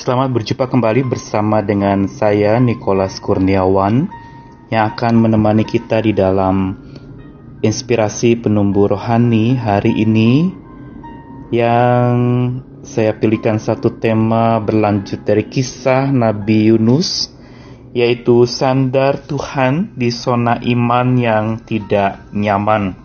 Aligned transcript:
Selamat 0.00 0.32
berjumpa 0.32 0.64
kembali 0.64 1.12
bersama 1.12 1.60
dengan 1.60 2.08
saya 2.08 2.56
Nicholas 2.56 3.20
Kurniawan 3.20 4.08
yang 4.72 4.96
akan 4.96 5.28
menemani 5.28 5.68
kita 5.68 6.00
di 6.00 6.16
dalam 6.16 6.72
inspirasi 7.60 8.40
penumbuh 8.40 8.96
rohani 8.96 9.60
hari 9.60 9.92
ini 10.00 10.56
yang 11.52 12.16
saya 12.80 13.12
pilihkan 13.12 13.60
satu 13.60 14.00
tema 14.00 14.56
berlanjut 14.64 15.20
dari 15.20 15.44
kisah 15.44 16.08
Nabi 16.08 16.72
Yunus 16.72 17.36
yaitu 17.92 18.48
sandar 18.48 19.20
Tuhan 19.20 20.00
di 20.00 20.08
zona 20.08 20.64
iman 20.64 21.08
yang 21.20 21.60
tidak 21.60 22.24
nyaman. 22.32 22.96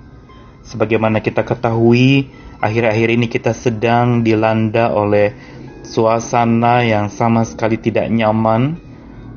Sebagaimana 0.64 1.20
kita 1.20 1.44
ketahui, 1.44 2.32
akhir-akhir 2.64 3.08
ini 3.20 3.28
kita 3.28 3.52
sedang 3.52 4.24
dilanda 4.24 4.96
oleh 4.96 5.55
suasana 5.86 6.82
yang 6.82 7.08
sama 7.14 7.46
sekali 7.46 7.78
tidak 7.78 8.10
nyaman. 8.10 8.82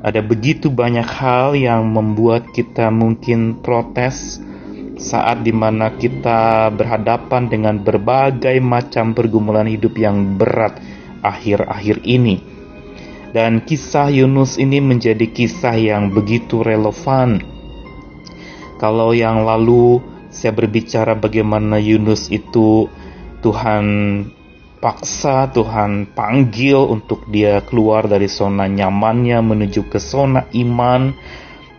Ada 0.01 0.23
begitu 0.23 0.71
banyak 0.71 1.05
hal 1.05 1.53
yang 1.59 1.91
membuat 1.91 2.49
kita 2.55 2.87
mungkin 2.89 3.59
protes 3.59 4.39
saat 4.99 5.47
di 5.47 5.55
mana 5.55 5.95
kita 5.95 6.71
berhadapan 6.75 7.47
dengan 7.47 7.75
berbagai 7.79 8.59
macam 8.59 9.15
pergumulan 9.15 9.67
hidup 9.67 9.95
yang 9.95 10.35
berat 10.35 10.79
akhir-akhir 11.23 12.03
ini. 12.03 12.43
Dan 13.29 13.61
kisah 13.61 14.09
Yunus 14.09 14.57
ini 14.57 14.81
menjadi 14.81 15.29
kisah 15.29 15.77
yang 15.77 16.11
begitu 16.11 16.65
relevan. 16.65 17.39
Kalau 18.79 19.13
yang 19.13 19.45
lalu 19.45 20.01
saya 20.31 20.55
berbicara 20.55 21.13
bagaimana 21.13 21.77
Yunus 21.77 22.31
itu 22.31 22.87
Tuhan 23.43 23.85
paksa, 24.79 25.51
Tuhan 25.51 26.15
panggil 26.15 26.79
untuk 26.79 27.27
dia 27.27 27.59
keluar 27.67 28.07
dari 28.07 28.31
zona 28.31 28.65
nyamannya 28.65 29.43
menuju 29.43 29.91
ke 29.91 29.99
zona 29.99 30.47
iman. 30.55 31.13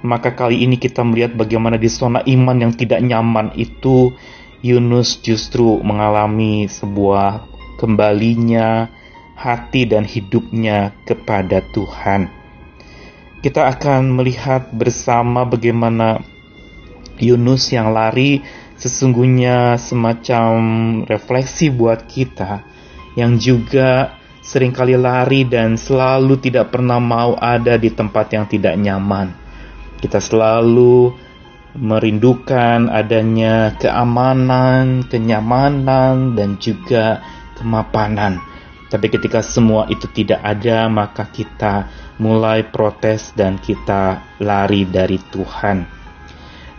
Maka 0.00 0.32
kali 0.32 0.64
ini 0.64 0.80
kita 0.80 1.04
melihat 1.04 1.36
bagaimana 1.36 1.76
di 1.76 1.88
zona 1.88 2.24
iman 2.24 2.56
yang 2.56 2.72
tidak 2.72 3.04
nyaman 3.04 3.52
itu 3.56 4.12
Yunus 4.60 5.20
justru 5.20 5.80
mengalami 5.80 6.68
sebuah 6.68 7.48
kembalinya 7.80 8.88
hati 9.36 9.88
dan 9.88 10.04
hidupnya 10.04 10.92
kepada 11.04 11.64
Tuhan. 11.72 12.28
Kita 13.40 13.72
akan 13.72 14.20
melihat 14.20 14.68
bersama 14.76 15.48
bagaimana 15.48 16.20
Yunus 17.16 17.72
yang 17.72 17.96
lari 17.96 18.44
sesungguhnya 18.76 19.80
semacam 19.80 20.52
refleksi 21.08 21.72
buat 21.72 22.04
kita 22.04 22.68
yang 23.18 23.38
juga 23.38 24.20
sering 24.40 24.74
kali 24.74 24.98
lari 24.98 25.46
dan 25.46 25.78
selalu 25.78 26.40
tidak 26.40 26.74
pernah 26.74 26.98
mau 26.98 27.36
ada 27.38 27.76
di 27.76 27.90
tempat 27.92 28.26
yang 28.34 28.44
tidak 28.50 28.74
nyaman. 28.78 29.30
Kita 30.00 30.18
selalu 30.18 31.12
merindukan 31.76 32.90
adanya 32.90 33.78
keamanan, 33.78 35.06
kenyamanan, 35.06 36.34
dan 36.34 36.58
juga 36.58 37.22
kemapanan. 37.54 38.42
Tapi 38.90 39.06
ketika 39.06 39.38
semua 39.38 39.86
itu 39.86 40.10
tidak 40.10 40.42
ada, 40.42 40.90
maka 40.90 41.30
kita 41.30 41.86
mulai 42.18 42.66
protes 42.66 43.30
dan 43.38 43.54
kita 43.62 44.34
lari 44.42 44.82
dari 44.82 45.14
Tuhan. 45.30 45.86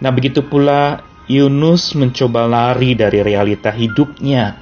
Nah, 0.01 0.11
begitu 0.11 0.43
pula 0.43 0.99
Yunus 1.31 1.95
mencoba 1.95 2.43
lari 2.43 2.99
dari 2.99 3.23
realita 3.23 3.71
hidupnya 3.71 4.59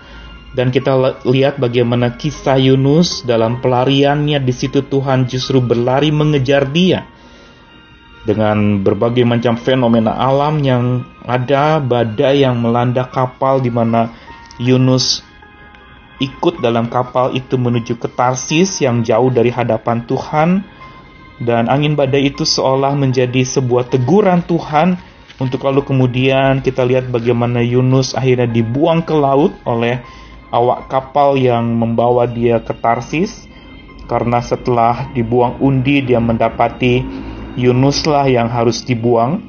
dan 0.50 0.74
kita 0.74 1.22
lihat 1.30 1.62
bagaimana 1.62 2.18
kisah 2.18 2.58
Yunus 2.58 3.22
dalam 3.22 3.62
pelariannya 3.62 4.42
di 4.42 4.54
situ 4.54 4.82
Tuhan 4.82 5.30
justru 5.30 5.62
berlari 5.62 6.10
mengejar 6.10 6.66
dia. 6.70 7.06
Dengan 8.26 8.84
berbagai 8.84 9.24
macam 9.24 9.56
fenomena 9.56 10.12
alam 10.18 10.60
yang 10.60 11.08
ada, 11.24 11.80
badai 11.80 12.44
yang 12.44 12.60
melanda 12.60 13.08
kapal 13.08 13.64
di 13.64 13.72
mana 13.72 14.12
Yunus 14.60 15.24
ikut 16.20 16.60
dalam 16.60 16.92
kapal 16.92 17.32
itu 17.32 17.56
menuju 17.56 17.96
ke 17.96 18.12
Tarsis 18.12 18.84
yang 18.84 19.06
jauh 19.08 19.32
dari 19.32 19.50
hadapan 19.56 20.04
Tuhan 20.04 20.50
dan 21.40 21.72
angin 21.72 21.96
badai 21.96 22.28
itu 22.28 22.44
seolah 22.44 22.92
menjadi 22.92 23.40
sebuah 23.48 23.88
teguran 23.88 24.44
Tuhan 24.44 25.00
untuk 25.40 25.64
lalu 25.64 25.88
kemudian 25.88 26.60
kita 26.60 26.84
lihat 26.84 27.08
bagaimana 27.08 27.64
Yunus 27.64 28.12
akhirnya 28.12 28.52
dibuang 28.52 29.08
ke 29.08 29.16
laut 29.16 29.56
oleh 29.64 30.04
awak 30.50 30.90
kapal 30.90 31.38
yang 31.38 31.78
membawa 31.78 32.30
dia 32.30 32.62
ke 32.62 32.74
Tarsis. 32.78 33.48
Karena 34.10 34.42
setelah 34.42 35.14
dibuang 35.14 35.62
undi 35.62 36.02
dia 36.02 36.18
mendapati 36.18 37.06
Yunuslah 37.58 38.26
yang 38.26 38.50
harus 38.50 38.82
dibuang. 38.82 39.46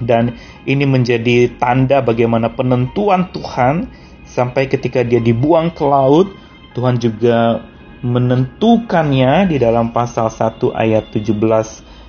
Dan 0.00 0.34
ini 0.64 0.88
menjadi 0.88 1.54
tanda 1.60 2.00
bagaimana 2.00 2.50
penentuan 2.52 3.30
Tuhan 3.30 3.88
sampai 4.24 4.66
ketika 4.66 5.04
dia 5.04 5.22
dibuang 5.22 5.70
ke 5.70 5.84
laut 5.86 6.32
Tuhan 6.74 6.98
juga 6.98 7.62
menentukannya 8.02 9.48
di 9.48 9.56
dalam 9.62 9.94
pasal 9.94 10.28
1 10.28 10.74
ayat 10.74 11.14
17 11.14 11.38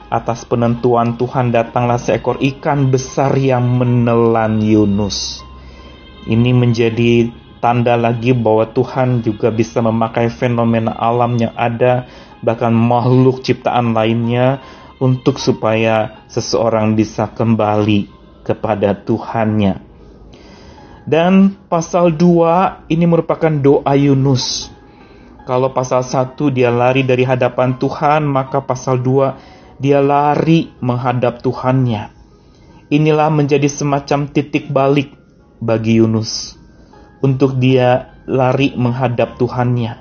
atas 0.10 0.44
penentuan 0.50 1.16
Tuhan 1.16 1.54
datanglah 1.54 2.02
seekor 2.02 2.42
ikan 2.42 2.90
besar 2.90 3.38
yang 3.38 3.78
menelan 3.78 4.60
Yunus. 4.60 5.46
Ini 6.26 6.52
menjadi 6.52 7.30
tanda 7.66 7.98
lagi 7.98 8.30
bahwa 8.38 8.70
Tuhan 8.70 9.26
juga 9.26 9.50
bisa 9.50 9.82
memakai 9.82 10.30
fenomena 10.30 10.94
alam 10.94 11.34
yang 11.34 11.50
ada, 11.58 12.06
bahkan 12.46 12.70
makhluk 12.70 13.42
ciptaan 13.42 13.98
lainnya, 13.98 14.62
untuk 15.02 15.42
supaya 15.42 16.22
seseorang 16.30 16.94
bisa 16.94 17.26
kembali 17.34 18.06
kepada 18.46 18.94
Tuhannya. 18.94 19.82
Dan 21.10 21.58
pasal 21.66 22.14
2 22.14 22.86
ini 22.94 23.06
merupakan 23.10 23.50
doa 23.50 23.98
Yunus. 23.98 24.70
Kalau 25.50 25.74
pasal 25.74 26.06
1 26.06 26.38
dia 26.54 26.70
lari 26.70 27.02
dari 27.02 27.26
hadapan 27.26 27.82
Tuhan, 27.82 28.30
maka 28.30 28.62
pasal 28.62 29.02
2 29.02 29.82
dia 29.82 30.06
lari 30.06 30.70
menghadap 30.86 31.42
Tuhannya. 31.42 32.14
Inilah 32.94 33.34
menjadi 33.34 33.66
semacam 33.66 34.30
titik 34.30 34.70
balik 34.70 35.18
bagi 35.58 35.98
Yunus 35.98 36.62
untuk 37.26 37.58
dia 37.58 38.14
lari 38.30 38.78
menghadap 38.78 39.42
Tuhannya. 39.42 39.98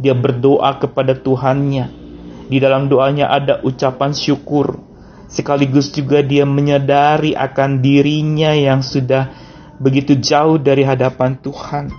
Dia 0.00 0.16
berdoa 0.16 0.80
kepada 0.80 1.12
Tuhannya. 1.12 2.08
Di 2.48 2.56
dalam 2.56 2.88
doanya 2.88 3.28
ada 3.28 3.60
ucapan 3.60 4.16
syukur. 4.16 4.80
Sekaligus 5.28 5.92
juga 5.92 6.22
dia 6.24 6.48
menyadari 6.48 7.36
akan 7.36 7.82
dirinya 7.84 8.54
yang 8.56 8.80
sudah 8.80 9.28
begitu 9.76 10.16
jauh 10.16 10.56
dari 10.56 10.86
hadapan 10.86 11.36
Tuhan. 11.40 11.92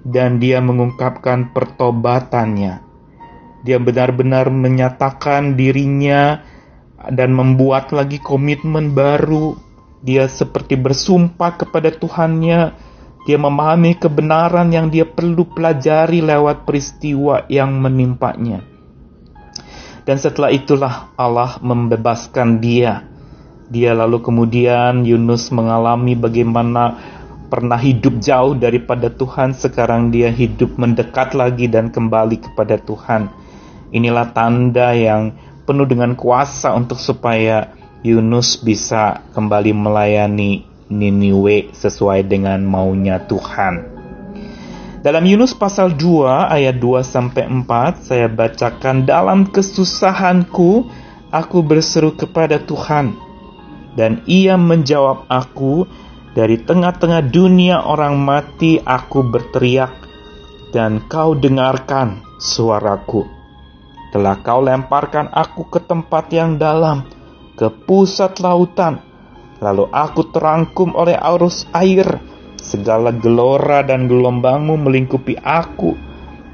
Dan 0.00 0.40
dia 0.40 0.64
mengungkapkan 0.64 1.52
pertobatannya. 1.52 2.80
Dia 3.60 3.76
benar-benar 3.76 4.48
menyatakan 4.48 5.52
dirinya 5.52 6.40
dan 7.12 7.36
membuat 7.36 7.92
lagi 7.92 8.16
komitmen 8.16 8.96
baru. 8.96 9.56
Dia 10.00 10.32
seperti 10.32 10.80
bersumpah 10.80 11.60
kepada 11.60 11.92
Tuhannya 11.92 12.89
dia 13.28 13.36
memahami 13.36 14.00
kebenaran 14.00 14.72
yang 14.72 14.88
dia 14.88 15.04
perlu 15.04 15.44
pelajari 15.44 16.24
lewat 16.24 16.64
peristiwa 16.64 17.44
yang 17.52 17.76
menimpanya. 17.76 18.64
Dan 20.08 20.16
setelah 20.16 20.48
itulah 20.48 21.12
Allah 21.20 21.60
membebaskan 21.60 22.64
dia. 22.64 23.04
Dia 23.70 23.92
lalu 23.92 24.24
kemudian 24.24 25.04
Yunus 25.04 25.52
mengalami 25.52 26.16
bagaimana 26.16 26.96
pernah 27.52 27.76
hidup 27.76 28.18
jauh 28.18 28.56
daripada 28.56 29.12
Tuhan, 29.12 29.52
sekarang 29.52 30.10
dia 30.10 30.32
hidup 30.32 30.80
mendekat 30.80 31.36
lagi 31.36 31.68
dan 31.68 31.92
kembali 31.92 32.40
kepada 32.40 32.80
Tuhan. 32.80 33.30
Inilah 33.90 34.32
tanda 34.32 34.96
yang 34.96 35.34
penuh 35.68 35.86
dengan 35.86 36.16
kuasa 36.16 36.72
untuk 36.74 36.98
supaya 36.98 37.74
Yunus 38.00 38.56
bisa 38.58 39.22
kembali 39.36 39.76
melayani 39.76 40.69
Niniwe 40.90 41.70
sesuai 41.70 42.26
dengan 42.26 42.66
maunya 42.66 43.22
Tuhan. 43.24 44.02
Dalam 45.00 45.24
Yunus 45.24 45.56
pasal 45.56 45.96
2 45.96 46.50
ayat 46.50 46.76
2 46.76 47.00
sampai 47.00 47.48
4 47.48 48.10
saya 48.10 48.28
bacakan 48.28 49.08
dalam 49.08 49.48
kesusahanku 49.48 50.90
aku 51.32 51.58
berseru 51.64 52.12
kepada 52.12 52.60
Tuhan 52.60 53.16
dan 53.96 54.20
ia 54.28 54.60
menjawab 54.60 55.24
aku 55.30 55.88
dari 56.36 56.60
tengah-tengah 56.62 57.26
dunia 57.26 57.82
orang 57.82 58.18
mati 58.20 58.78
aku 58.78 59.24
berteriak 59.26 59.90
dan 60.70 61.02
kau 61.10 61.34
dengarkan 61.34 62.22
suaraku. 62.38 63.26
Telah 64.10 64.42
kau 64.42 64.62
lemparkan 64.62 65.30
aku 65.30 65.70
ke 65.70 65.80
tempat 65.82 66.30
yang 66.34 66.58
dalam, 66.58 67.06
ke 67.54 67.70
pusat 67.86 68.38
lautan, 68.42 69.09
Lalu 69.60 69.92
aku 69.92 70.32
terangkum 70.32 70.96
oleh 70.96 71.14
arus 71.16 71.68
air. 71.76 72.08
Segala 72.60 73.12
gelora 73.12 73.84
dan 73.84 74.08
gelombangmu 74.08 74.76
melingkupi 74.80 75.36
aku. 75.40 75.96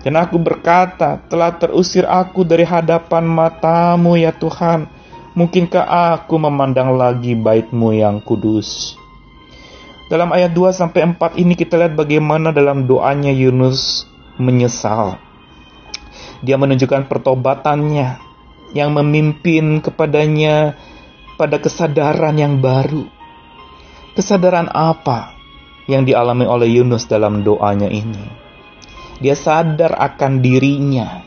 Dan 0.06 0.14
aku 0.18 0.38
berkata, 0.38 1.18
telah 1.26 1.54
terusir 1.58 2.06
aku 2.06 2.46
dari 2.46 2.62
hadapan 2.62 3.26
matamu 3.26 4.14
ya 4.14 4.30
Tuhan. 4.30 4.86
Mungkinkah 5.34 5.82
aku 6.14 6.38
memandang 6.38 6.94
lagi 6.94 7.34
baitmu 7.34 7.90
yang 7.90 8.22
kudus? 8.22 8.94
Dalam 10.06 10.30
ayat 10.30 10.54
2 10.54 10.70
sampai 10.70 11.02
4 11.10 11.42
ini 11.42 11.58
kita 11.58 11.74
lihat 11.74 11.98
bagaimana 11.98 12.54
dalam 12.54 12.86
doanya 12.86 13.34
Yunus 13.34 14.06
menyesal. 14.38 15.18
Dia 16.46 16.54
menunjukkan 16.54 17.10
pertobatannya 17.10 18.22
yang 18.78 18.94
memimpin 18.94 19.82
kepadanya 19.82 20.78
pada 21.36 21.60
kesadaran 21.60 22.34
yang 22.40 22.58
baru. 22.58 23.04
Kesadaran 24.16 24.72
apa 24.72 25.36
yang 25.86 26.08
dialami 26.08 26.48
oleh 26.48 26.80
Yunus 26.80 27.04
dalam 27.04 27.44
doanya 27.44 27.86
ini? 27.92 28.24
Dia 29.20 29.36
sadar 29.36 29.96
akan 29.96 30.40
dirinya. 30.40 31.24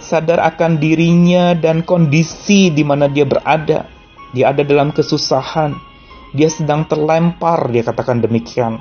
Sadar 0.00 0.40
akan 0.40 0.80
dirinya 0.80 1.52
dan 1.52 1.84
kondisi 1.84 2.72
di 2.72 2.84
mana 2.84 3.08
dia 3.08 3.28
berada. 3.28 3.88
Dia 4.32 4.52
ada 4.52 4.64
dalam 4.64 4.92
kesusahan. 4.92 5.76
Dia 6.32 6.48
sedang 6.52 6.84
terlempar, 6.84 7.72
dia 7.72 7.80
katakan 7.80 8.20
demikian. 8.20 8.80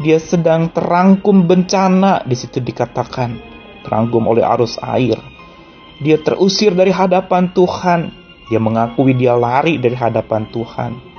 Dia 0.00 0.16
sedang 0.16 0.72
terangkum 0.72 1.44
bencana, 1.44 2.24
di 2.24 2.32
situ 2.32 2.64
dikatakan. 2.64 3.36
Terangkum 3.84 4.24
oleh 4.24 4.40
arus 4.40 4.80
air. 4.80 5.20
Dia 6.00 6.16
terusir 6.16 6.72
dari 6.72 6.88
hadapan 6.88 7.52
Tuhan. 7.52 8.21
Dia 8.52 8.60
mengakui 8.60 9.16
dia 9.16 9.32
lari 9.32 9.80
dari 9.80 9.96
hadapan 9.96 10.44
Tuhan 10.52 11.12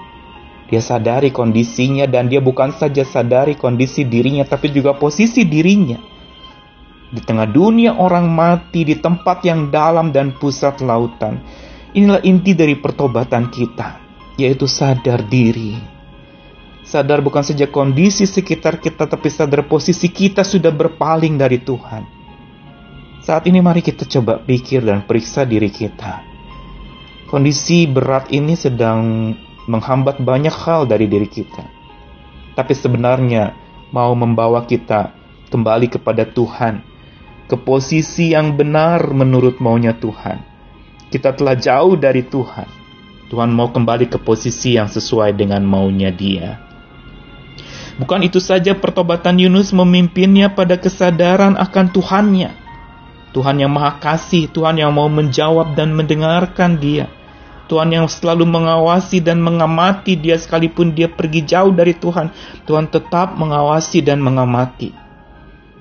dia 0.74 0.82
sadari 0.82 1.30
kondisinya 1.30 2.10
dan 2.10 2.34
dia 2.34 2.42
bukan 2.42 2.74
saja 2.74 3.06
sadari 3.06 3.54
kondisi 3.54 4.10
dirinya 4.10 4.42
tapi 4.42 4.74
juga 4.74 4.98
posisi 4.98 5.46
dirinya. 5.46 6.02
Di 7.14 7.22
tengah 7.22 7.46
dunia 7.46 7.94
orang 7.94 8.26
mati 8.26 8.82
di 8.82 8.98
tempat 8.98 9.46
yang 9.46 9.70
dalam 9.70 10.10
dan 10.10 10.34
pusat 10.34 10.82
lautan. 10.82 11.38
Inilah 11.94 12.26
inti 12.26 12.58
dari 12.58 12.74
pertobatan 12.74 13.54
kita, 13.54 14.02
yaitu 14.34 14.66
sadar 14.66 15.22
diri. 15.30 15.78
Sadar 16.82 17.22
bukan 17.22 17.46
saja 17.46 17.70
kondisi 17.70 18.26
sekitar 18.26 18.82
kita 18.82 19.06
tapi 19.06 19.30
sadar 19.30 19.70
posisi 19.70 20.10
kita 20.10 20.42
sudah 20.42 20.74
berpaling 20.74 21.38
dari 21.38 21.62
Tuhan. 21.62 22.02
Saat 23.22 23.46
ini 23.46 23.62
mari 23.62 23.86
kita 23.86 24.10
coba 24.10 24.42
pikir 24.42 24.82
dan 24.82 25.06
periksa 25.06 25.46
diri 25.46 25.70
kita. 25.70 26.33
Kondisi 27.34 27.90
berat 27.90 28.30
ini 28.30 28.54
sedang 28.54 29.34
menghambat 29.66 30.22
banyak 30.22 30.54
hal 30.54 30.86
dari 30.86 31.10
diri 31.10 31.26
kita. 31.26 31.66
Tapi 32.54 32.78
sebenarnya 32.78 33.58
mau 33.90 34.14
membawa 34.14 34.70
kita 34.70 35.18
kembali 35.50 35.98
kepada 35.98 36.30
Tuhan, 36.30 36.86
ke 37.50 37.58
posisi 37.58 38.38
yang 38.38 38.54
benar 38.54 39.10
menurut 39.10 39.58
maunya 39.58 39.98
Tuhan. 39.98 40.46
Kita 41.10 41.34
telah 41.34 41.58
jauh 41.58 41.98
dari 41.98 42.22
Tuhan. 42.22 42.70
Tuhan 43.34 43.50
mau 43.50 43.74
kembali 43.74 44.14
ke 44.14 44.22
posisi 44.22 44.78
yang 44.78 44.94
sesuai 44.94 45.34
dengan 45.34 45.66
maunya 45.66 46.14
Dia. 46.14 46.62
Bukan 47.98 48.22
itu 48.22 48.38
saja 48.38 48.78
pertobatan 48.78 49.42
Yunus 49.42 49.74
memimpinnya 49.74 50.54
pada 50.54 50.78
kesadaran 50.78 51.58
akan 51.58 51.98
Tuhannya. 51.98 52.54
Tuhan 53.34 53.58
yang 53.58 53.74
maha 53.74 53.98
kasih, 53.98 54.54
Tuhan 54.54 54.78
yang 54.78 54.94
mau 54.94 55.10
menjawab 55.10 55.74
dan 55.74 55.98
mendengarkan 55.98 56.78
dia 56.78 57.10
Tuhan 57.74 57.90
yang 57.90 58.06
selalu 58.06 58.46
mengawasi 58.46 59.18
dan 59.18 59.42
mengamati 59.42 60.14
dia 60.14 60.38
sekalipun 60.38 60.94
dia 60.94 61.10
pergi 61.10 61.42
jauh 61.42 61.74
dari 61.74 61.98
Tuhan. 61.98 62.30
Tuhan 62.70 62.86
tetap 62.86 63.34
mengawasi 63.34 64.06
dan 64.06 64.22
mengamati. 64.22 64.94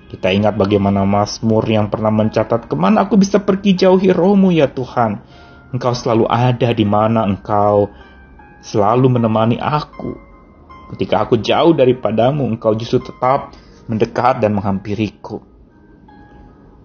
Kita 0.09 0.33
ingat 0.33 0.57
bagaimana 0.57 1.05
Mazmur 1.05 1.69
yang 1.69 1.93
pernah 1.93 2.09
mencatat, 2.09 2.65
ke 2.65 2.73
mana 2.81 3.05
aku 3.05 3.21
bisa 3.21 3.45
pergi 3.45 3.77
jauhi 3.77 4.09
rohmu 4.09 4.49
ya 4.57 4.73
Tuhan. 4.73 5.21
Engkau 5.77 5.93
selalu 5.93 6.25
ada 6.33 6.73
di 6.73 6.89
mana 6.89 7.29
engkau 7.29 7.93
selalu 8.65 9.21
menemani 9.21 9.61
aku. 9.61 10.17
Ketika 10.97 11.29
aku 11.29 11.45
jauh 11.45 11.77
daripadamu, 11.77 12.49
engkau 12.57 12.73
justru 12.73 13.05
tetap 13.05 13.53
mendekat 13.85 14.41
dan 14.41 14.57
menghampiriku. 14.57 15.45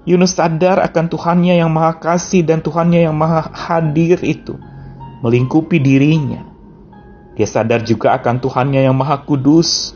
Yunus 0.04 0.36
sadar 0.36 0.84
akan 0.84 1.08
Tuhannya 1.08 1.64
yang 1.64 1.72
maha 1.72 1.96
kasih 1.96 2.44
dan 2.44 2.60
Tuhannya 2.60 3.08
yang 3.08 3.16
maha 3.16 3.48
hadir 3.56 4.20
itu 4.28 4.60
melingkupi 5.22 5.82
dirinya. 5.82 6.46
Dia 7.38 7.46
sadar 7.46 7.86
juga 7.86 8.18
akan 8.18 8.42
Tuhannya 8.42 8.82
yang 8.86 8.98
Maha 8.98 9.22
Kudus, 9.22 9.94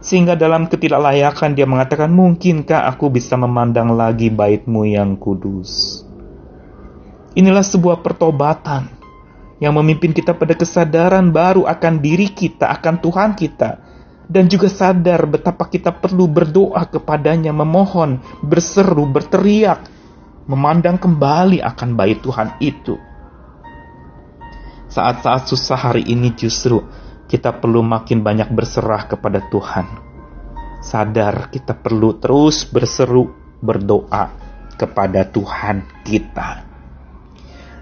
sehingga 0.00 0.32
dalam 0.32 0.64
ketidaklayakan 0.68 1.52
dia 1.52 1.68
mengatakan, 1.68 2.08
"Mungkinkah 2.08 2.88
aku 2.88 3.12
bisa 3.12 3.36
memandang 3.36 3.92
lagi 3.92 4.32
baitmu 4.32 4.88
yang 4.88 5.20
kudus?" 5.20 6.00
Inilah 7.36 7.62
sebuah 7.62 8.00
pertobatan 8.00 8.88
yang 9.60 9.76
memimpin 9.76 10.16
kita 10.16 10.32
pada 10.32 10.56
kesadaran 10.56 11.28
baru 11.30 11.68
akan 11.68 12.00
diri 12.00 12.32
kita, 12.32 12.72
akan 12.80 12.96
Tuhan 13.04 13.30
kita, 13.36 13.70
dan 14.24 14.48
juga 14.48 14.72
sadar 14.72 15.28
betapa 15.28 15.68
kita 15.68 15.92
perlu 15.92 16.24
berdoa 16.32 16.80
kepadanya, 16.88 17.52
memohon, 17.52 18.24
berseru, 18.40 19.04
berteriak, 19.04 19.84
memandang 20.48 20.96
kembali 20.96 21.60
akan 21.60 21.88
bait 21.92 22.24
Tuhan 22.24 22.56
itu 22.58 23.09
saat-saat 24.90 25.46
susah 25.46 25.78
hari 25.78 26.02
ini 26.02 26.34
justru 26.34 26.82
kita 27.30 27.62
perlu 27.62 27.80
makin 27.86 28.26
banyak 28.26 28.50
berserah 28.50 29.06
kepada 29.06 29.38
Tuhan. 29.46 29.86
Sadar 30.82 31.54
kita 31.54 31.78
perlu 31.78 32.18
terus 32.18 32.66
berseru, 32.66 33.30
berdoa 33.62 34.34
kepada 34.74 35.22
Tuhan 35.30 35.86
kita. 36.02 36.66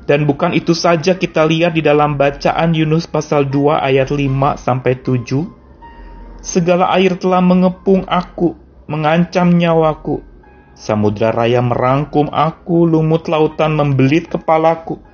Dan 0.04 0.28
bukan 0.28 0.52
itu 0.52 0.76
saja 0.76 1.16
kita 1.16 1.48
lihat 1.48 1.76
di 1.76 1.84
dalam 1.84 2.20
bacaan 2.20 2.76
Yunus 2.76 3.08
pasal 3.08 3.48
2 3.48 3.80
ayat 3.80 4.12
5 4.12 4.56
sampai 4.60 4.92
7. 5.00 6.44
Segala 6.44 6.92
air 6.96 7.16
telah 7.16 7.40
mengepung 7.40 8.04
aku, 8.04 8.56
mengancam 8.88 9.52
nyawaku. 9.52 10.24
Samudra 10.72 11.32
raya 11.32 11.60
merangkum 11.64 12.28
aku, 12.32 12.88
lumut 12.88 13.28
lautan 13.28 13.76
membelit 13.76 14.32
kepalaku. 14.32 15.07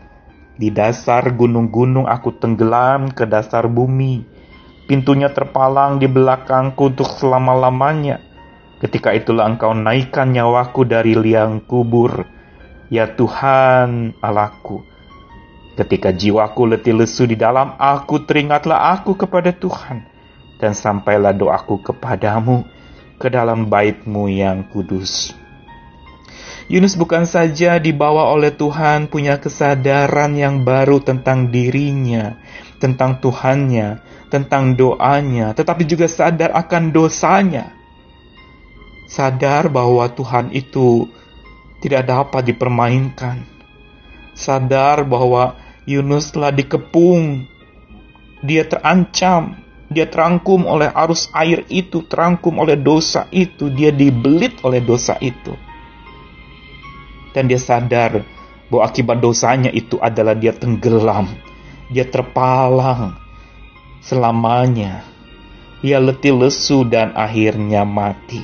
Di 0.55 0.71
dasar 0.71 1.35
gunung-gunung 1.35 2.07
aku 2.07 2.39
tenggelam 2.39 3.11
ke 3.11 3.27
dasar 3.27 3.67
bumi. 3.67 4.23
Pintunya 4.87 5.27
terpalang 5.33 5.99
di 5.99 6.07
belakangku 6.07 6.95
untuk 6.95 7.11
selama-lamanya. 7.11 8.23
Ketika 8.79 9.11
itulah 9.11 9.51
engkau 9.51 9.75
naikkan 9.75 10.31
nyawaku 10.31 10.87
dari 10.87 11.19
liang 11.19 11.59
kubur. 11.67 12.23
Ya 12.87 13.11
Tuhan 13.11 14.15
Allahku. 14.23 14.87
Ketika 15.75 16.15
jiwaku 16.15 16.71
letih 16.71 16.95
lesu 16.95 17.27
di 17.27 17.35
dalam 17.35 17.75
aku, 17.75 18.23
teringatlah 18.23 18.95
aku 18.95 19.19
kepada 19.19 19.51
Tuhan. 19.51 20.07
Dan 20.63 20.71
sampailah 20.71 21.35
doaku 21.35 21.83
kepadamu 21.83 22.63
ke 23.19 23.27
dalam 23.27 23.67
baitmu 23.67 24.31
yang 24.31 24.71
kudus. 24.71 25.35
Yunus 26.65 26.97
bukan 26.97 27.29
saja 27.29 27.77
dibawa 27.77 28.33
oleh 28.33 28.49
Tuhan 28.49 29.13
punya 29.13 29.37
kesadaran 29.37 30.33
yang 30.33 30.65
baru 30.65 30.97
tentang 30.97 31.53
dirinya, 31.53 32.41
tentang 32.81 33.21
Tuhannya, 33.21 34.01
tentang 34.33 34.73
doanya, 34.73 35.53
tetapi 35.53 35.85
juga 35.85 36.09
sadar 36.09 36.57
akan 36.57 36.89
dosanya. 36.89 37.69
Sadar 39.13 39.69
bahwa 39.69 40.09
Tuhan 40.09 40.57
itu 40.57 41.05
tidak 41.85 42.09
dapat 42.09 42.49
dipermainkan. 42.49 43.45
Sadar 44.33 45.05
bahwa 45.05 45.61
Yunus 45.85 46.33
telah 46.33 46.49
dikepung, 46.49 47.45
dia 48.41 48.65
terancam, 48.65 49.61
dia 49.93 50.09
terangkum 50.09 50.65
oleh 50.65 50.89
arus 50.97 51.29
air 51.37 51.69
itu, 51.69 52.01
terangkum 52.09 52.57
oleh 52.57 52.81
dosa 52.81 53.29
itu, 53.29 53.69
dia 53.69 53.93
dibelit 53.93 54.65
oleh 54.65 54.81
dosa 54.81 55.21
itu 55.21 55.53
dan 57.35 57.51
dia 57.51 57.59
sadar 57.59 58.23
bahwa 58.71 58.83
akibat 58.87 59.19
dosanya 59.19 59.69
itu 59.75 59.99
adalah 59.99 60.33
dia 60.39 60.55
tenggelam, 60.55 61.29
dia 61.91 62.07
terpalang 62.07 63.19
selamanya. 64.01 65.05
Ia 65.85 66.01
letih 66.01 66.33
lesu 66.33 66.89
dan 66.89 67.13
akhirnya 67.13 67.85
mati. 67.85 68.41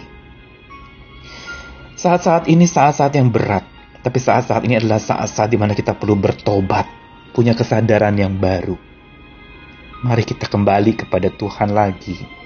Saat-saat 1.96 2.52
ini 2.52 2.68
saat-saat 2.68 3.16
yang 3.16 3.32
berat, 3.32 3.64
tapi 4.04 4.20
saat-saat 4.20 4.60
ini 4.68 4.76
adalah 4.76 5.00
saat-saat 5.00 5.48
di 5.48 5.56
mana 5.56 5.72
kita 5.72 5.96
perlu 5.96 6.20
bertobat, 6.20 6.84
punya 7.32 7.56
kesadaran 7.56 8.12
yang 8.16 8.36
baru. 8.36 8.76
Mari 10.04 10.24
kita 10.24 10.48
kembali 10.48 10.96
kepada 11.00 11.28
Tuhan 11.32 11.72
lagi. 11.72 12.39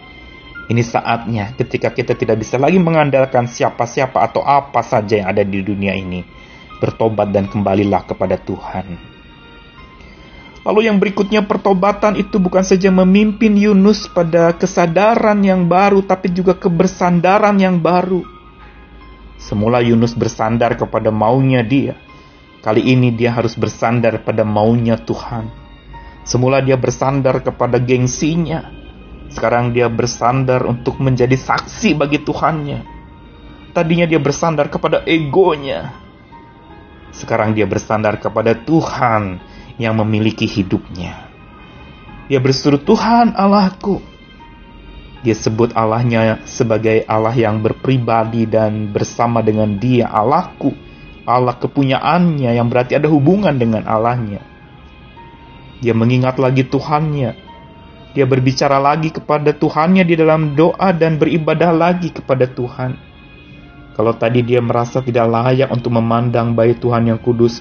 Ini 0.65 0.81
saatnya 0.81 1.53
ketika 1.61 1.93
kita 1.93 2.17
tidak 2.17 2.41
bisa 2.41 2.57
lagi 2.57 2.81
mengandalkan 2.81 3.45
siapa-siapa 3.45 4.17
atau 4.17 4.41
apa 4.41 4.81
saja 4.81 5.21
yang 5.21 5.29
ada 5.29 5.45
di 5.45 5.61
dunia 5.61 5.93
ini. 5.93 6.25
Bertobat 6.81 7.29
dan 7.33 7.49
kembalilah 7.49 8.05
kepada 8.09 8.41
Tuhan. 8.41 9.15
Lalu 10.65 10.89
yang 10.89 10.97
berikutnya 10.97 11.45
pertobatan 11.45 12.17
itu 12.17 12.41
bukan 12.41 12.65
saja 12.65 12.89
memimpin 12.89 13.53
Yunus 13.53 14.09
pada 14.09 14.57
kesadaran 14.57 15.45
yang 15.45 15.69
baru 15.69 16.01
tapi 16.01 16.33
juga 16.33 16.57
kebersandaran 16.57 17.61
yang 17.61 17.77
baru. 17.85 18.25
Semula 19.37 19.85
Yunus 19.85 20.17
bersandar 20.17 20.81
kepada 20.81 21.13
maunya 21.13 21.61
dia. 21.61 22.01
Kali 22.65 22.81
ini 22.81 23.13
dia 23.13 23.37
harus 23.37 23.61
bersandar 23.61 24.25
pada 24.25 24.41
maunya 24.41 24.97
Tuhan. 24.97 25.53
Semula 26.25 26.65
dia 26.65 26.81
bersandar 26.81 27.45
kepada 27.45 27.77
gengsinya. 27.77 28.84
Sekarang 29.33 29.73
dia 29.73 29.89
bersandar 29.89 30.65
untuk 30.65 31.01
menjadi 31.01 31.35
saksi 31.35 31.97
bagi 31.97 32.23
Tuhannya. 32.23 32.85
Tadinya 33.75 34.07
dia 34.07 34.23
bersandar 34.23 34.71
kepada 34.71 35.03
egonya. 35.05 35.93
Sekarang 37.15 37.55
dia 37.55 37.67
bersandar 37.67 38.19
kepada 38.19 38.55
Tuhan 38.55 39.39
yang 39.79 39.95
memiliki 39.99 40.47
hidupnya. 40.47 41.31
Dia 42.31 42.41
berseru, 42.41 42.81
Tuhan 42.81 43.37
Allahku, 43.37 44.01
dia 45.25 45.33
sebut 45.33 45.73
Allahnya 45.73 46.45
sebagai 46.45 47.01
Allah 47.09 47.33
yang 47.33 47.65
berpribadi 47.65 48.45
dan 48.45 48.93
bersama 48.93 49.41
dengan 49.41 49.81
dia 49.81 50.05
Allahku. 50.13 50.77
Allah 51.25 51.57
kepunyaannya 51.57 52.53
yang 52.53 52.69
berarti 52.69 53.01
ada 53.01 53.09
hubungan 53.09 53.57
dengan 53.57 53.89
Allahnya. 53.89 54.45
Dia 55.81 55.97
mengingat 55.97 56.37
lagi 56.37 56.69
Tuhannya. 56.69 57.41
Dia 58.15 58.25
berbicara 58.25 58.79
lagi 58.79 59.11
kepada 59.11 59.51
Tuhannya 59.51 60.07
di 60.07 60.15
dalam 60.15 60.55
doa 60.55 60.95
dan 60.95 61.19
beribadah 61.19 61.75
lagi 61.75 62.15
kepada 62.15 62.47
Tuhan. 62.47 62.95
Kalau 63.95 64.15
tadi 64.15 64.43
dia 64.43 64.63
merasa 64.63 65.03
tidak 65.03 65.27
layak 65.27 65.71
untuk 65.71 65.95
memandang 65.99 66.55
bait 66.55 66.79
Tuhan 66.79 67.11
yang 67.11 67.19
kudus, 67.19 67.59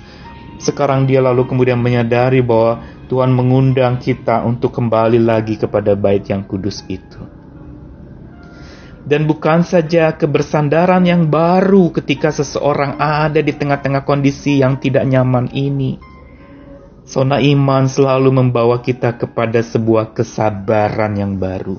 sekarang 0.61 1.09
dia 1.09 1.21
lalu 1.21 1.49
kemudian 1.49 1.81
menyadari 1.81 2.45
bahwa 2.45 2.81
Tuhan 3.09 3.33
mengundang 3.33 3.97
kita 3.97 4.45
untuk 4.45 4.73
kembali 4.73 5.21
lagi 5.21 5.57
kepada 5.57 5.97
bait 5.97 6.25
yang 6.29 6.45
kudus 6.45 6.85
itu 6.89 7.43
dan 9.03 9.27
bukan 9.27 9.67
saja 9.67 10.15
kebersandaran 10.15 11.03
yang 11.03 11.27
baru 11.27 11.91
ketika 11.91 12.31
seseorang 12.31 12.95
ada 12.99 13.43
di 13.43 13.51
tengah-tengah 13.51 14.07
kondisi 14.07 14.63
yang 14.63 14.79
tidak 14.79 15.03
nyaman 15.03 15.51
ini. 15.51 16.12
Sona 17.03 17.43
iman 17.43 17.85
selalu 17.87 18.31
membawa 18.31 18.79
kita 18.79 19.19
kepada 19.19 19.59
sebuah 19.59 20.15
kesabaran 20.15 21.19
yang 21.19 21.35
baru. 21.35 21.77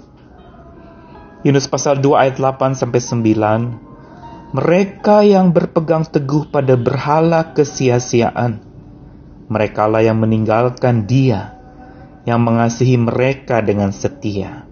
Yunus 1.44 1.68
pasal 1.68 2.00
2 2.00 2.12
ayat 2.16 2.36
8 2.40 2.76
sampai 2.76 3.00
9. 3.00 4.54
Mereka 4.54 5.26
yang 5.26 5.50
berpegang 5.50 6.06
teguh 6.06 6.46
pada 6.48 6.78
berhala 6.78 7.56
kesia-siaan, 7.56 8.62
merekalah 9.50 10.04
yang 10.04 10.20
meninggalkan 10.20 11.08
Dia 11.08 11.58
yang 12.24 12.40
mengasihi 12.40 12.96
mereka 12.96 13.60
dengan 13.60 13.92
setia 13.92 14.64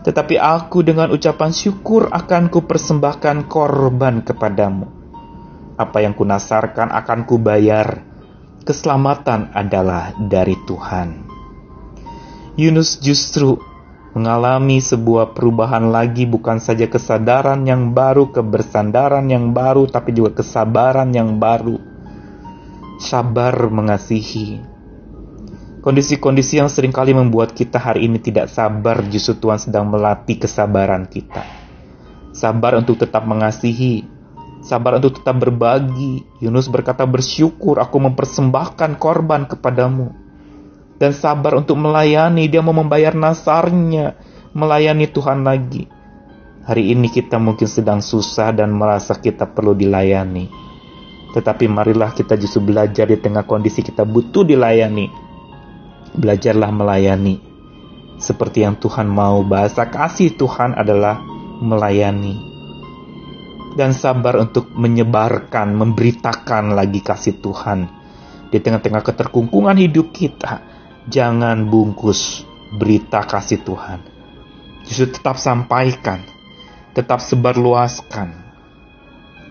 tetapi 0.00 0.40
aku 0.40 0.80
dengan 0.80 1.12
ucapan 1.12 1.52
syukur 1.52 2.08
akan 2.08 2.48
kupersembahkan 2.48 3.44
korban 3.52 4.24
kepadamu. 4.24 4.88
Apa 5.76 6.04
yang 6.04 6.16
kunasarkan 6.16 6.92
akan 6.92 7.28
kubayar. 7.28 8.09
Keselamatan 8.60 9.56
adalah 9.56 10.12
dari 10.20 10.54
Tuhan. 10.68 11.08
Yunus 12.60 13.00
justru 13.00 13.56
mengalami 14.12 14.84
sebuah 14.84 15.32
perubahan 15.32 15.88
lagi 15.88 16.28
bukan 16.28 16.60
saja 16.60 16.84
kesadaran 16.90 17.64
yang 17.64 17.96
baru, 17.96 18.28
kebersandaran 18.28 19.30
yang 19.32 19.56
baru, 19.56 19.88
tapi 19.88 20.12
juga 20.12 20.44
kesabaran 20.44 21.14
yang 21.16 21.40
baru. 21.40 21.80
Sabar 23.00 23.56
mengasihi, 23.72 24.60
Kondisi-kondisi 25.80 26.60
yang 26.60 26.68
sering 26.68 26.92
kali 26.92 27.16
membuat 27.16 27.56
kita 27.56 27.80
hari 27.80 28.04
ini 28.04 28.20
tidak 28.20 28.52
sabar 28.52 29.00
justru 29.08 29.40
Tuhan 29.40 29.56
sedang 29.56 29.88
melatih 29.88 30.36
kesabaran 30.36 31.08
kita. 31.08 31.40
Sabar 32.36 32.76
untuk 32.76 33.00
tetap 33.00 33.24
mengasihi, 33.24 34.04
sabar 34.60 35.00
untuk 35.00 35.20
tetap 35.20 35.36
berbagi. 35.40 36.24
Yunus 36.40 36.68
berkata 36.68 37.04
bersyukur 37.08 37.80
aku 37.80 37.96
mempersembahkan 38.00 38.96
korban 39.00 39.48
kepadamu. 39.48 40.12
Dan 41.00 41.16
sabar 41.16 41.56
untuk 41.56 41.80
melayani, 41.80 42.44
dia 42.48 42.60
mau 42.60 42.76
membayar 42.76 43.16
nasarnya, 43.16 44.20
melayani 44.52 45.08
Tuhan 45.08 45.42
lagi. 45.48 45.88
Hari 46.68 46.92
ini 46.92 47.08
kita 47.08 47.40
mungkin 47.40 47.64
sedang 47.64 48.04
susah 48.04 48.52
dan 48.52 48.76
merasa 48.76 49.16
kita 49.16 49.48
perlu 49.48 49.72
dilayani. 49.72 50.52
Tetapi 51.32 51.64
marilah 51.72 52.12
kita 52.12 52.36
justru 52.36 52.68
belajar 52.68 53.08
di 53.08 53.16
tengah 53.16 53.48
kondisi 53.48 53.80
kita 53.86 54.02
butuh 54.02 54.42
dilayani 54.42 55.30
Belajarlah 56.10 56.74
melayani 56.74 57.38
seperti 58.18 58.66
yang 58.66 58.74
Tuhan 58.76 59.06
mau. 59.06 59.46
Bahasa 59.46 59.86
kasih 59.86 60.34
Tuhan 60.34 60.74
adalah 60.74 61.22
melayani 61.62 62.49
dan 63.74 63.94
sabar 63.94 64.38
untuk 64.40 64.70
menyebarkan, 64.74 65.74
memberitakan 65.74 66.74
lagi 66.74 67.00
kasih 67.02 67.38
Tuhan 67.38 67.86
di 68.50 68.58
tengah-tengah 68.58 69.02
keterkungkungan 69.02 69.78
hidup 69.78 70.10
kita. 70.10 70.62
Jangan 71.10 71.66
bungkus 71.66 72.44
berita 72.74 73.22
kasih 73.26 73.62
Tuhan. 73.62 73.98
Justru 74.86 75.10
tetap 75.14 75.38
sampaikan, 75.38 76.22
tetap 76.94 77.22
sebarluaskan. 77.22 78.50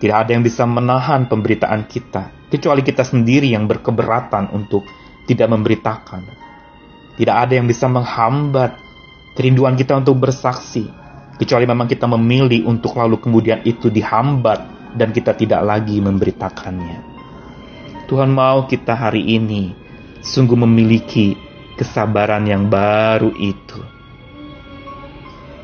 Tidak 0.00 0.16
ada 0.16 0.30
yang 0.32 0.40
bisa 0.40 0.64
menahan 0.64 1.28
pemberitaan 1.28 1.84
kita, 1.84 2.48
kecuali 2.48 2.80
kita 2.80 3.04
sendiri 3.04 3.52
yang 3.52 3.68
berkeberatan 3.68 4.48
untuk 4.52 4.88
tidak 5.28 5.52
memberitakan. 5.52 6.22
Tidak 7.20 7.36
ada 7.36 7.52
yang 7.52 7.68
bisa 7.68 7.84
menghambat 7.84 8.80
kerinduan 9.36 9.76
kita 9.76 10.00
untuk 10.00 10.24
bersaksi, 10.24 10.88
kecuali 11.40 11.64
memang 11.64 11.88
kita 11.88 12.04
memilih 12.04 12.68
untuk 12.68 13.00
lalu 13.00 13.16
kemudian 13.16 13.64
itu 13.64 13.88
dihambat 13.88 14.92
dan 14.92 15.08
kita 15.08 15.32
tidak 15.32 15.64
lagi 15.64 15.96
memberitakannya. 15.96 17.08
Tuhan 18.04 18.28
mau 18.28 18.68
kita 18.68 18.92
hari 18.92 19.24
ini 19.24 19.72
sungguh 20.20 20.58
memiliki 20.68 21.32
kesabaran 21.80 22.44
yang 22.44 22.68
baru 22.68 23.32
itu. 23.40 23.80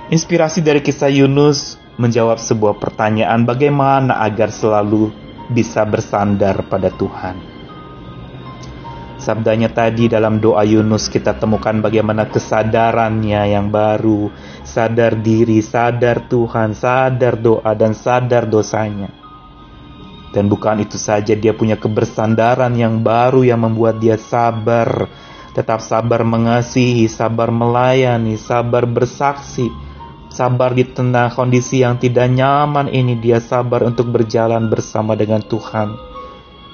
Inspirasi 0.08 0.64
dari 0.64 0.80
kisah 0.80 1.12
Yunus 1.12 1.76
menjawab 2.00 2.40
sebuah 2.40 2.80
pertanyaan 2.80 3.44
bagaimana 3.44 4.22
agar 4.24 4.48
selalu 4.48 5.12
bisa 5.52 5.84
bersandar 5.84 6.64
pada 6.70 6.88
Tuhan. 6.88 7.55
Sabdanya 9.16 9.72
tadi 9.72 10.12
dalam 10.12 10.44
doa 10.44 10.60
Yunus 10.60 11.08
kita 11.08 11.40
temukan 11.40 11.80
bagaimana 11.80 12.28
kesadarannya 12.28 13.48
yang 13.48 13.72
baru, 13.72 14.28
sadar 14.60 15.16
diri, 15.24 15.64
sadar 15.64 16.28
Tuhan, 16.28 16.76
sadar 16.76 17.40
doa 17.40 17.72
dan 17.72 17.96
sadar 17.96 18.44
dosanya. 18.44 19.08
Dan 20.36 20.52
bukan 20.52 20.84
itu 20.84 21.00
saja 21.00 21.32
dia 21.32 21.56
punya 21.56 21.80
kebersandaran 21.80 22.76
yang 22.76 23.00
baru 23.00 23.40
yang 23.40 23.64
membuat 23.64 24.04
dia 24.04 24.20
sabar, 24.20 25.08
tetap 25.56 25.80
sabar 25.80 26.20
mengasihi, 26.20 27.08
sabar 27.08 27.48
melayani, 27.48 28.36
sabar 28.36 28.84
bersaksi, 28.84 29.72
sabar 30.28 30.76
di 30.76 30.84
tengah 30.84 31.32
kondisi 31.32 31.80
yang 31.80 31.96
tidak 31.96 32.28
nyaman 32.28 32.92
ini 32.92 33.16
dia 33.16 33.40
sabar 33.40 33.80
untuk 33.80 34.12
berjalan 34.12 34.68
bersama 34.68 35.16
dengan 35.16 35.40
Tuhan 35.40 36.15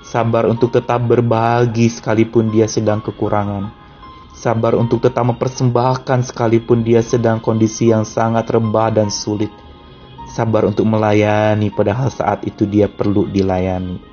sabar 0.03 0.51
untuk 0.51 0.75
tetap 0.75 0.99
berbagi 1.07 1.87
sekalipun 1.87 2.51
dia 2.51 2.67
sedang 2.67 2.99
kekurangan, 2.99 3.71
sabar 4.35 4.75
untuk 4.75 4.99
tetap 4.99 5.23
mempersembahkan 5.31 6.27
sekalipun 6.27 6.83
dia 6.83 7.01
sedang 7.01 7.39
kondisi 7.39 7.95
yang 7.95 8.03
sangat 8.03 8.51
rebah 8.51 8.91
dan 8.91 9.09
sulit, 9.09 9.55
sabar 10.27 10.67
untuk 10.67 10.91
melayani 10.91 11.71
padahal 11.71 12.11
saat 12.11 12.43
itu 12.45 12.67
dia 12.67 12.91
perlu 12.91 13.31
dilayani. 13.31 14.11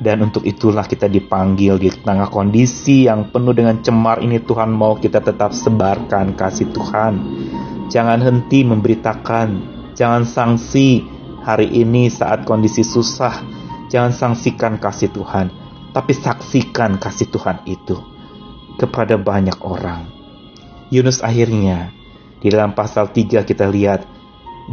Dan 0.00 0.24
untuk 0.24 0.48
itulah 0.48 0.88
kita 0.88 1.12
dipanggil 1.12 1.76
di 1.76 1.92
tengah 1.92 2.32
kondisi 2.32 3.04
yang 3.04 3.28
penuh 3.28 3.52
dengan 3.52 3.84
cemar 3.84 4.24
ini 4.24 4.40
Tuhan 4.40 4.72
mau 4.72 4.96
kita 4.96 5.20
tetap 5.20 5.52
sebarkan 5.52 6.40
kasih 6.40 6.72
Tuhan. 6.72 7.14
Jangan 7.92 8.16
henti 8.24 8.64
memberitakan, 8.64 9.48
jangan 9.92 10.24
sanksi 10.24 11.04
hari 11.44 11.68
ini 11.84 12.08
saat 12.08 12.48
kondisi 12.48 12.80
susah, 12.80 13.59
Jangan 13.90 14.14
sangsikan 14.14 14.78
kasih 14.78 15.10
Tuhan, 15.10 15.50
tapi 15.90 16.14
saksikan 16.14 17.02
kasih 17.02 17.26
Tuhan 17.34 17.66
itu 17.66 17.98
kepada 18.78 19.18
banyak 19.18 19.58
orang. 19.66 20.06
Yunus 20.94 21.20
akhirnya 21.20 21.90
di 22.38 22.48
dalam 22.48 22.72
pasal 22.72 23.10
3 23.10 23.42
kita 23.42 23.66
lihat 23.66 24.06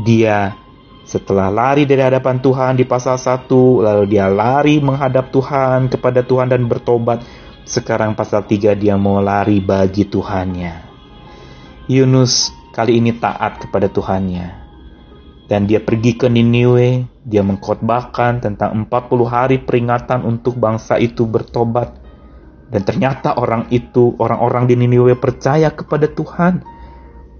dia 0.05 0.53
setelah 1.07 1.50
lari 1.50 1.89
dari 1.89 2.03
hadapan 2.03 2.38
Tuhan 2.38 2.77
di 2.77 2.86
pasal 2.86 3.17
1 3.17 3.50
lalu 3.81 4.03
dia 4.05 4.29
lari 4.29 4.77
menghadap 4.77 5.33
Tuhan 5.33 5.89
kepada 5.89 6.21
Tuhan 6.21 6.53
dan 6.53 6.69
bertobat. 6.69 7.25
Sekarang 7.67 8.15
pasal 8.15 8.45
3 8.45 8.77
dia 8.79 8.95
mau 8.95 9.19
lari 9.19 9.59
bagi 9.59 10.05
Tuhannya. 10.05 10.88
Yunus 11.89 12.53
kali 12.75 13.01
ini 13.01 13.17
taat 13.17 13.65
kepada 13.65 13.89
Tuhannya 13.89 14.47
dan 15.47 15.63
dia 15.63 15.79
pergi 15.79 16.19
ke 16.19 16.27
Niniwe, 16.27 17.07
dia 17.27 17.43
mengkhotbahkan 17.43 18.39
tentang 18.39 18.88
40 18.88 19.27
hari 19.27 19.60
peringatan 19.60 20.24
untuk 20.24 20.55
bangsa 20.55 20.96
itu 20.96 21.27
bertobat. 21.27 21.91
Dan 22.72 22.88
ternyata 22.88 23.36
orang 23.36 23.67
itu, 23.67 24.15
orang-orang 24.15 24.72
di 24.72 24.79
Niniwe 24.79 25.19
percaya 25.19 25.67
kepada 25.75 26.07
Tuhan. 26.07 26.63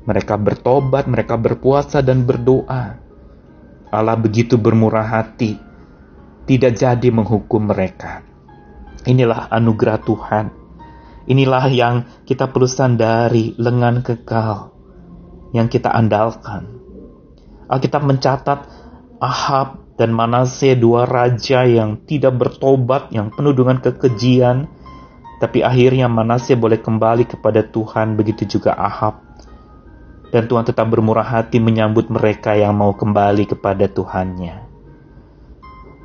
Mereka 0.03 0.36
bertobat, 0.36 1.08
mereka 1.08 1.39
berpuasa 1.39 2.03
dan 2.03 2.27
berdoa. 2.27 3.00
Allah 3.88 4.20
begitu 4.20 4.60
bermurah 4.60 5.08
hati, 5.08 5.56
tidak 6.44 6.75
jadi 6.75 7.08
menghukum 7.08 7.72
mereka. 7.72 8.24
Inilah 9.08 9.48
anugerah 9.48 10.00
Tuhan. 10.03 10.46
Inilah 11.27 11.65
yang 11.72 11.96
kita 12.27 12.51
perlu 12.51 12.67
sandari 12.67 13.56
lengan 13.56 14.03
kekal 14.03 14.72
yang 15.56 15.72
kita 15.72 15.91
andalkan. 15.91 16.75
Alkitab 17.67 18.03
mencatat 18.03 18.60
Ahab 19.17 19.97
dan 19.97 20.13
Manase 20.13 20.77
dua 20.77 21.09
raja 21.09 21.65
yang 21.65 22.05
tidak 22.05 22.38
bertobat, 22.38 23.09
yang 23.09 23.33
penuh 23.33 23.53
dengan 23.57 23.81
kekejian, 23.81 24.69
tapi 25.41 25.65
akhirnya 25.65 26.05
Manase 26.05 26.53
boleh 26.53 26.77
kembali 26.77 27.25
kepada 27.25 27.65
Tuhan, 27.65 28.13
begitu 28.13 28.45
juga 28.45 28.77
Ahab. 28.77 29.25
Dan 30.29 30.45
Tuhan 30.45 30.69
tetap 30.69 30.86
bermurah 30.91 31.25
hati 31.25 31.57
menyambut 31.57 32.13
mereka 32.13 32.53
yang 32.53 32.77
mau 32.77 32.93
kembali 32.93 33.50
kepada 33.50 33.89
Tuhannya. 33.89 34.55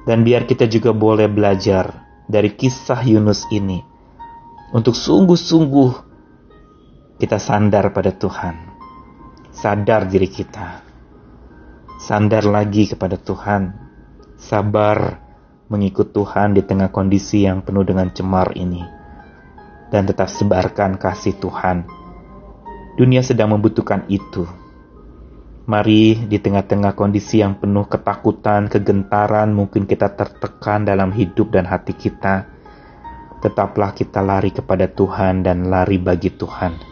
Dan 0.08 0.24
biar 0.24 0.48
kita 0.48 0.64
juga 0.70 0.96
boleh 0.96 1.28
belajar 1.28 2.08
dari 2.24 2.54
kisah 2.56 3.02
Yunus 3.04 3.44
ini, 3.52 3.82
untuk 4.72 4.96
sungguh-sungguh 4.96 5.90
kita 7.20 7.36
sandar 7.36 7.92
pada 7.92 8.14
Tuhan, 8.14 8.56
sadar 9.52 10.08
diri 10.08 10.32
kita 10.32 10.91
sandar 12.02 12.42
lagi 12.42 12.90
kepada 12.90 13.14
Tuhan, 13.14 13.78
sabar 14.34 15.22
mengikut 15.70 16.10
Tuhan 16.10 16.50
di 16.50 16.66
tengah 16.66 16.90
kondisi 16.90 17.46
yang 17.46 17.62
penuh 17.62 17.86
dengan 17.86 18.10
cemar 18.10 18.58
ini, 18.58 18.82
dan 19.94 20.10
tetap 20.10 20.26
sebarkan 20.26 20.98
kasih 20.98 21.38
Tuhan. 21.38 21.86
Dunia 22.98 23.22
sedang 23.22 23.54
membutuhkan 23.54 24.10
itu. 24.10 24.42
Mari 25.62 26.26
di 26.26 26.42
tengah-tengah 26.42 26.98
kondisi 26.98 27.38
yang 27.38 27.62
penuh 27.62 27.86
ketakutan, 27.86 28.66
kegentaran, 28.66 29.54
mungkin 29.54 29.86
kita 29.86 30.10
tertekan 30.18 30.82
dalam 30.82 31.14
hidup 31.14 31.54
dan 31.54 31.70
hati 31.70 31.94
kita. 31.94 32.50
Tetaplah 33.38 33.94
kita 33.94 34.18
lari 34.26 34.50
kepada 34.50 34.90
Tuhan 34.90 35.46
dan 35.46 35.70
lari 35.70 36.02
bagi 36.02 36.34
Tuhan 36.34 36.91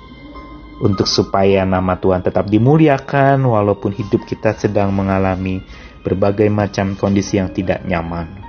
untuk 0.80 1.04
supaya 1.04 1.68
nama 1.68 2.00
Tuhan 2.00 2.24
tetap 2.24 2.48
dimuliakan 2.48 3.44
walaupun 3.44 3.92
hidup 3.92 4.24
kita 4.24 4.56
sedang 4.56 4.96
mengalami 4.96 5.60
berbagai 6.00 6.48
macam 6.48 6.96
kondisi 6.96 7.36
yang 7.36 7.52
tidak 7.52 7.84
nyaman. 7.84 8.40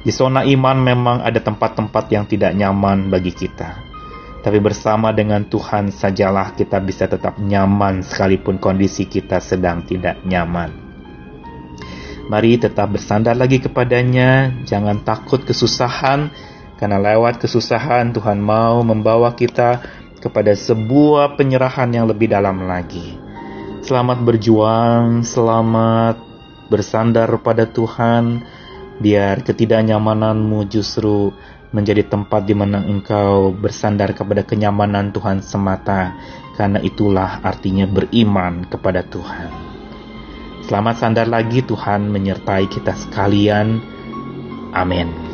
Di 0.00 0.14
zona 0.14 0.46
iman 0.46 0.78
memang 0.80 1.20
ada 1.20 1.42
tempat-tempat 1.42 2.04
yang 2.08 2.24
tidak 2.24 2.56
nyaman 2.56 3.12
bagi 3.12 3.34
kita. 3.34 3.90
Tapi 4.40 4.56
bersama 4.56 5.12
dengan 5.12 5.44
Tuhan 5.44 5.92
sajalah 5.92 6.56
kita 6.56 6.80
bisa 6.80 7.04
tetap 7.04 7.36
nyaman 7.36 8.00
sekalipun 8.00 8.56
kondisi 8.56 9.04
kita 9.04 9.36
sedang 9.44 9.84
tidak 9.84 10.24
nyaman. 10.24 10.88
Mari 12.30 12.56
tetap 12.62 12.94
bersandar 12.94 13.34
lagi 13.34 13.60
kepadanya, 13.60 14.62
jangan 14.64 15.02
takut 15.02 15.42
kesusahan, 15.44 16.30
karena 16.80 16.96
lewat 16.96 17.42
kesusahan 17.42 18.16
Tuhan 18.16 18.40
mau 18.40 18.80
membawa 18.80 19.36
kita 19.36 19.99
kepada 20.20 20.52
sebuah 20.52 21.40
penyerahan 21.40 21.90
yang 21.90 22.06
lebih 22.06 22.30
dalam 22.30 22.68
lagi. 22.68 23.16
Selamat 23.80 24.20
berjuang, 24.20 25.24
selamat 25.24 26.20
bersandar 26.68 27.32
pada 27.40 27.64
Tuhan, 27.66 28.44
biar 29.00 29.42
ketidaknyamananmu 29.42 30.68
justru 30.68 31.32
menjadi 31.72 32.06
tempat 32.06 32.44
di 32.44 32.54
mana 32.54 32.84
engkau 32.84 33.56
bersandar 33.56 34.12
kepada 34.12 34.44
kenyamanan 34.44 35.10
Tuhan 35.10 35.40
semata, 35.40 36.14
karena 36.54 36.78
itulah 36.84 37.40
artinya 37.40 37.88
beriman 37.88 38.68
kepada 38.68 39.00
Tuhan. 39.06 39.50
Selamat 40.68 41.02
sandar 41.02 41.26
lagi 41.26 41.64
Tuhan 41.66 42.12
menyertai 42.12 42.70
kita 42.70 42.94
sekalian. 42.94 43.82
Amin. 44.70 45.29